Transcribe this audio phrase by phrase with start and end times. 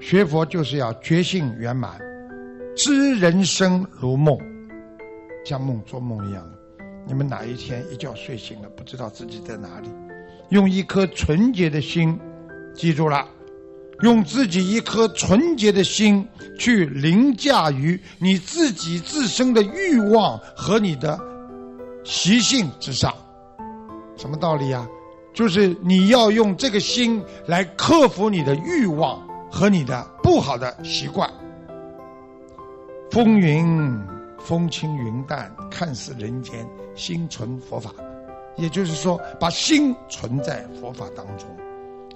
[0.00, 1.98] 学佛就是要觉性圆满，
[2.76, 4.38] 知人生如梦，
[5.44, 6.58] 像梦做梦一样的。
[7.06, 9.88] 你们哪一天一觉睡醒了，不知道自己在哪里？
[10.50, 12.18] 用一颗纯洁的心，
[12.74, 13.26] 记住了，
[14.02, 16.26] 用自己一颗纯洁的心
[16.58, 21.18] 去凌驾于你自己自身的欲望和你的
[22.04, 23.12] 习性之上。
[24.16, 24.88] 什么道理呀？
[25.34, 31.30] 就是你要用这个心来克服你的欲望和你的不好的习惯。
[33.10, 33.66] 风云
[34.38, 36.66] 风轻云淡，看似人间。
[36.94, 37.92] 心存佛法，
[38.56, 41.46] 也就是说，把心存在佛法当中，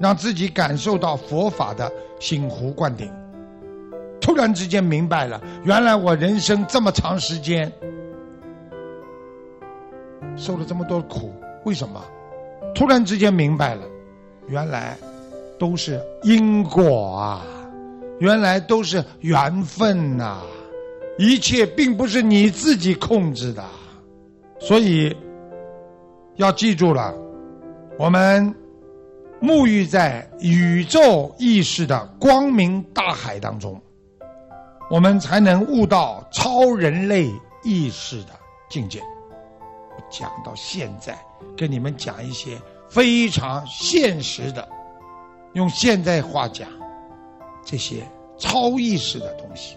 [0.00, 3.08] 让自己感受到佛法的醒湖灌顶。
[4.20, 7.70] 突然之间明白了，原来我人生这么长时间
[10.36, 11.32] 受了这么多苦，
[11.64, 12.04] 为什么？
[12.74, 13.84] 突然之间明白了，
[14.48, 14.98] 原来
[15.62, 17.46] 都是因果啊，
[18.18, 20.40] 原来都是缘分呐，
[21.16, 23.62] 一切并不是你自己控制的。
[24.58, 25.16] 所以，
[26.34, 27.14] 要记住了，
[27.96, 28.52] 我们
[29.40, 33.80] 沐浴在宇宙意识的光明大海当中，
[34.90, 37.30] 我们才能悟到超人类
[37.62, 38.30] 意识的
[38.68, 39.00] 境界。
[40.10, 41.16] 讲到现在，
[41.56, 44.68] 跟你们讲一些非常现实的，
[45.54, 46.68] 用现代话讲，
[47.64, 48.02] 这些
[48.38, 49.76] 超意识的东西。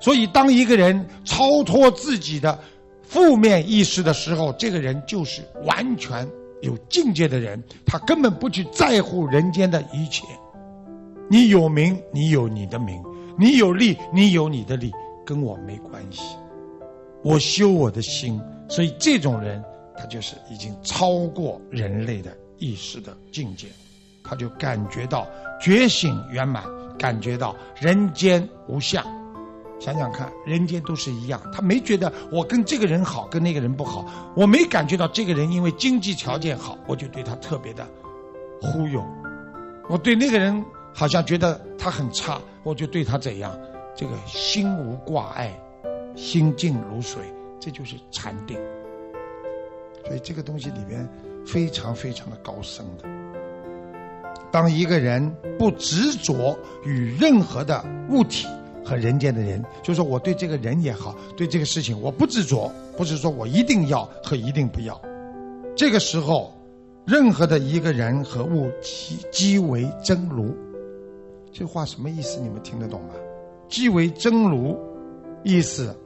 [0.00, 2.58] 所以，当一个人超脱自己的。
[3.06, 6.26] 负面意识的时候，这个人就是完全
[6.62, 10.24] 有境界的人，他根本不去在乎人间的一切。
[11.30, 13.00] 你有名，你有你的名；
[13.38, 14.90] 你有利，你有你的利，
[15.24, 16.22] 跟我没关系。
[17.22, 19.62] 我修我的心，所以这种人，
[19.96, 23.68] 他就是已经超过人类的意识的境界，
[24.24, 25.26] 他就感觉到
[25.60, 26.64] 觉醒圆满，
[26.98, 29.04] 感觉到人间无相。
[29.80, 31.38] 想想看，人间都是一样。
[31.52, 34.06] 他没觉得我跟这个人好，跟那个人不好。
[34.34, 37.86] 我没感觉到这个人因为经济条件好，我就对他特别的
[38.62, 39.04] 忽悠。
[39.90, 43.54] 我对那个人好像觉得他很差，我就对他怎样。
[43.94, 45.52] 这个心无挂碍，
[46.16, 47.22] 心静如水，
[47.60, 48.56] 这就是禅定。
[50.06, 51.06] 所以这个东西里边
[51.44, 53.13] 非常非常的高深的。
[54.54, 58.46] 当一个人不执着于任何的物体。
[58.86, 65.00] 和人间的人，就是说我对这个人也好，对这个事情我不执着，不是说我一定要和一定不要。
[65.74, 66.52] 这个时候，
[67.06, 70.54] 任何的一个人和物即即为真如。
[71.50, 72.38] 这话什么意思？
[72.40, 73.14] 你们听得懂吗？
[73.70, 74.78] 即为真如，
[75.44, 75.96] 意思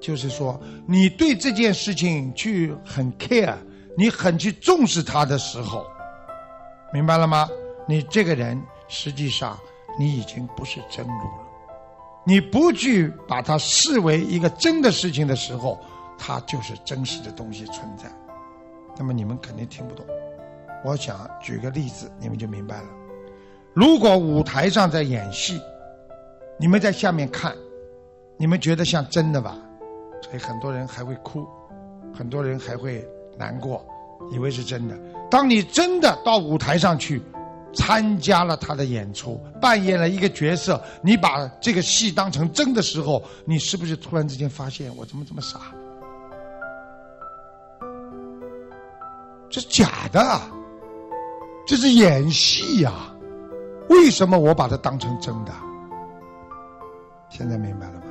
[0.00, 3.54] 就是说，你对这件事情去很 care，
[3.96, 5.86] 你很去重视它的时候，
[6.92, 7.48] 明白了吗？
[7.90, 9.58] 你这个人实际上
[9.98, 11.48] 你已经不是真如了。
[12.24, 15.76] 你不去把它视为一个真的事情的时候，
[16.16, 18.04] 它就是真实的东西存在。
[18.96, 20.06] 那么你们肯定听不懂。
[20.84, 22.88] 我想举个例子，你们就明白了。
[23.74, 25.60] 如果舞台上在演戏，
[26.56, 27.52] 你们在下面看，
[28.36, 29.58] 你们觉得像真的吧？
[30.22, 31.44] 所以很多人还会哭，
[32.14, 33.04] 很多人还会
[33.36, 33.84] 难过，
[34.30, 34.96] 以为是真的。
[35.28, 37.20] 当你真的到舞台上去。
[37.72, 40.82] 参加了他的演出，扮演了一个角色。
[41.02, 45.60] 你把这个戏当成真的时候，你是不是突然之间发现我怎么这么傻？
[49.48, 50.40] 这是假的，
[51.66, 52.92] 这是演戏呀！
[53.88, 55.52] 为什么我把它当成真的？
[57.28, 58.06] 现在明白了吧？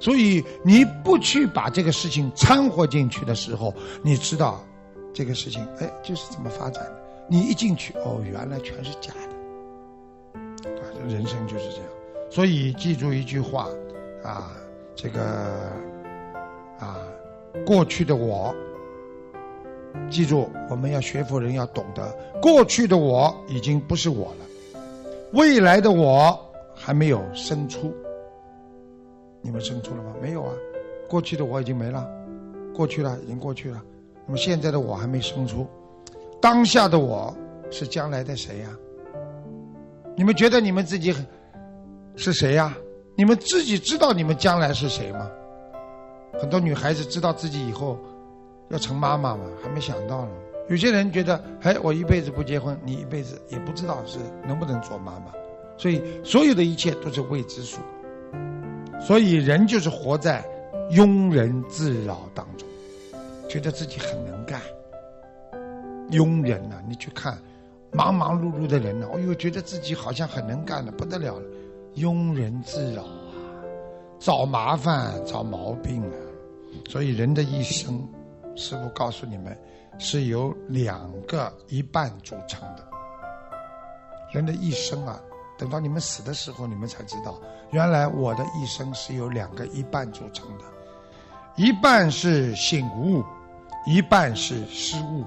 [0.00, 3.72] 所以你不去把这个事情掺和进去的时候，
[4.02, 4.62] 你知道
[5.14, 7.03] 这个事情哎就是这么发展的。
[7.26, 11.86] 你一进去，哦，原来全是假的，啊，人生就是这样。
[12.30, 13.68] 所以记住一句话，
[14.22, 14.52] 啊，
[14.94, 15.20] 这个，
[16.78, 17.00] 啊，
[17.64, 18.54] 过去的我，
[20.10, 24.80] 记住，我们要学佛人要懂得，过去的我已经不是我了，
[25.32, 26.38] 未来的我
[26.74, 27.94] 还没有生出。
[29.40, 30.14] 你们生出了吗？
[30.20, 30.52] 没有啊，
[31.08, 32.06] 过去的我已经没了，
[32.74, 33.82] 过去了，已经过去了。
[34.26, 35.66] 那么现在的我还没生出。
[36.44, 37.34] 当下的我
[37.70, 38.68] 是将来的谁呀？
[40.14, 41.26] 你们觉得你们自己很
[42.16, 42.76] 是谁呀？
[43.16, 45.30] 你们自己知道你们将来是谁吗？
[46.38, 47.98] 很多女孩子知道自己以后
[48.68, 49.46] 要成妈妈嘛？
[49.62, 50.32] 还没想到呢。
[50.68, 55.32] 有些人觉得，哎，我一辈子不结婚，你一辈子也不知道是能不能做妈妈。
[55.78, 57.78] 所以，所有的一切都是未知数。
[59.00, 60.44] 所以，人就是活在
[60.90, 62.68] 庸人自扰当中，
[63.48, 64.60] 觉得自己很能干。
[66.14, 67.36] 庸人呐，你去看，
[67.92, 71.46] 忙忙碌碌的人呢，哦呦，觉得自己好像很能干的不得了了，
[71.96, 73.18] 庸人自扰啊，
[74.20, 76.16] 找麻烦找毛病啊。
[76.88, 78.06] 所以人的一生，
[78.54, 79.56] 师傅告诉你们，
[79.98, 82.84] 是由两个一半组成的。
[84.32, 85.20] 人的一生啊，
[85.56, 87.40] 等到你们死的时候，你们才知道，
[87.70, 90.64] 原来我的一生是由两个一半组成的，
[91.56, 93.22] 一半是醒悟，
[93.86, 95.24] 一半是失误。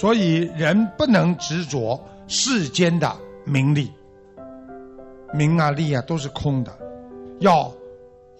[0.00, 3.14] 所以人不能执着世间的
[3.44, 3.92] 名利，
[5.34, 6.72] 名啊利啊都是空的，
[7.40, 7.70] 要。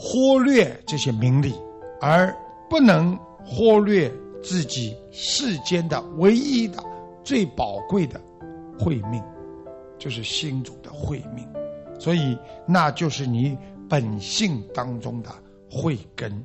[0.03, 1.55] 忽略这些名利，
[2.01, 2.35] 而
[2.71, 3.15] 不能
[3.45, 4.11] 忽略
[4.43, 6.83] 自己世间的唯一的、
[7.23, 8.19] 最宝贵的
[8.79, 9.23] 慧命，
[9.99, 11.47] 就是心主的慧命。
[11.99, 12.35] 所以，
[12.67, 13.59] 那就是你
[13.91, 15.29] 本性当中的
[15.71, 16.43] 慧根。